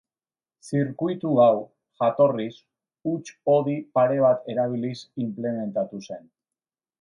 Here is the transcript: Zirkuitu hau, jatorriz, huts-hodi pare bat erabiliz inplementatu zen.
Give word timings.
Zirkuitu 0.67 1.33
hau, 1.43 1.59
jatorriz, 2.03 2.49
huts-hodi 3.11 3.77
pare 3.99 4.17
bat 4.25 4.49
erabiliz 4.55 4.97
inplementatu 5.27 6.03
zen. 6.09 6.27